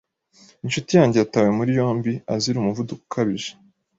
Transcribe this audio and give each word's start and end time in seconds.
Inshuti 0.65 0.91
yanjye 0.97 1.17
yatawe 1.19 1.49
muri 1.57 1.71
yombi 1.79 2.13
azira 2.33 2.57
umuvuduko 2.59 3.01
ukabije. 3.07 3.51